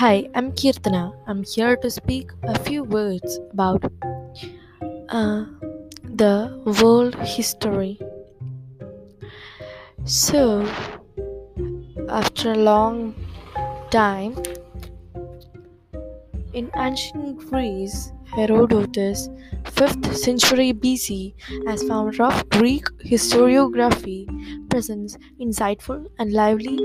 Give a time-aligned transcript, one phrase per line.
[0.00, 1.12] Hi, I'm Kirtana.
[1.26, 3.84] I'm here to speak a few words about
[5.10, 5.44] uh,
[6.02, 8.00] the world history.
[10.06, 10.66] So,
[12.08, 13.14] after a long
[13.90, 14.42] time,
[16.54, 19.28] in ancient Greece, Herodotus,
[19.64, 21.34] 5th century BC,
[21.66, 24.26] as founder of Greek historiography,
[24.70, 26.78] presents insightful and lively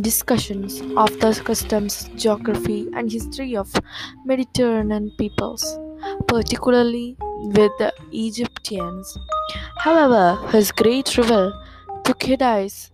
[0.00, 3.72] discussions of the customs, geography, and history of
[4.24, 5.78] Mediterranean peoples,
[6.28, 9.18] particularly with the Egyptians.
[9.78, 11.52] However, his great rival
[12.04, 12.92] Thucydides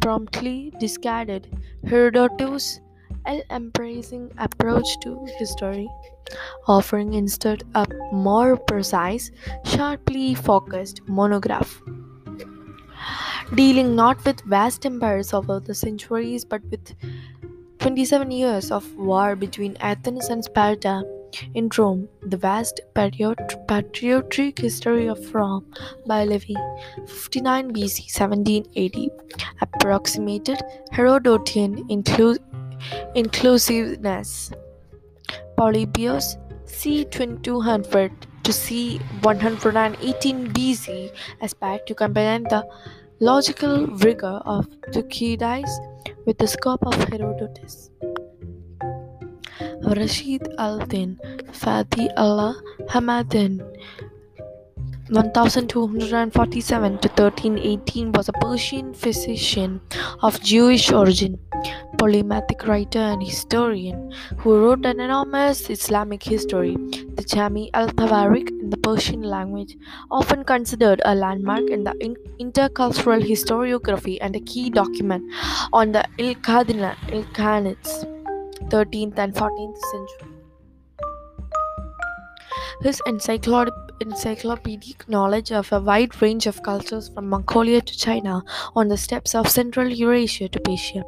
[0.00, 1.48] promptly discarded
[1.88, 2.80] Herodotus'
[3.26, 5.88] all-embracing approach to history,
[6.66, 9.30] offering instead a more precise,
[9.64, 11.82] sharply focused monograph.
[13.54, 16.94] Dealing not with vast empires over the centuries but with
[17.78, 21.02] 27 years of war between Athens and Sparta.
[21.54, 25.66] In Rome, the vast patriot- patriotic history of Rome
[26.06, 26.56] by Livy,
[27.06, 29.10] 59 BC 1780,
[29.60, 32.38] approximated Herodotian inclu-
[33.14, 34.52] inclusiveness.
[35.56, 37.04] Polybius, c.
[37.04, 38.98] 2200 to c.
[39.22, 41.10] 118 BC,
[41.40, 42.66] aspired to combine the
[43.20, 45.80] logical rigor of Thucydides
[46.26, 47.90] with the scope of Herodotus.
[49.82, 51.18] Rashid al-Din
[51.52, 53.60] Fadi Allah Hamadan
[55.08, 59.80] 1247 to 1318 was a Persian physician
[60.22, 61.38] of Jewish origin,
[61.96, 66.76] polymathic writer and historian who wrote an enormous Islamic history,
[67.14, 69.76] the Jami al-Tawarik in the Persian language,
[70.10, 75.24] often considered a landmark in the in- intercultural historiography and a key document
[75.72, 78.04] on the Ilkhanites,
[78.68, 80.35] 13th and 14th century.
[82.82, 88.42] His encyclopedic knowledge of a wide range of cultures from Mongolia to China
[88.74, 91.02] on the steppes of Central Eurasia to Persia.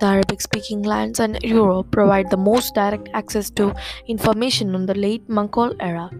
[0.00, 3.74] The Arabic speaking lands and Europe provide the most direct access to
[4.06, 6.10] information on the late Mongol era.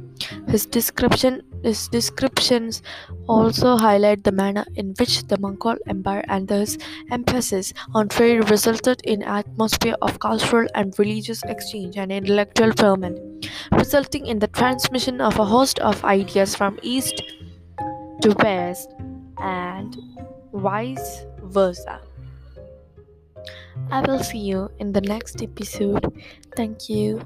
[0.49, 2.83] His description his descriptions
[3.29, 6.77] also highlight the manner in which the Mongol Empire and thus
[7.11, 14.27] emphasis on trade resulted in atmosphere of cultural and religious exchange and intellectual ferment, resulting
[14.27, 17.23] in the transmission of a host of ideas from east
[18.23, 18.91] to west
[19.39, 19.97] and
[20.53, 22.01] vice versa.
[23.91, 26.13] I will see you in the next episode.
[26.57, 27.23] Thank you.